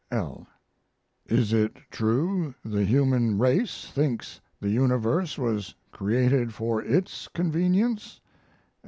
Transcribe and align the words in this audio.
L. 0.09 0.47
Is 1.27 1.53
it 1.53 1.75
true 1.91 2.55
the 2.65 2.83
human 2.85 3.37
race 3.37 3.85
thinks 3.91 4.41
the 4.59 4.71
universe 4.71 5.37
was 5.37 5.75
created 5.91 6.55
for 6.55 6.81
its 6.81 7.27
convenience? 7.27 8.19